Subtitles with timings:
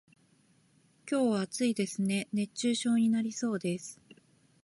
[1.07, 4.01] 今日は暑いですね、熱中症になりそうです。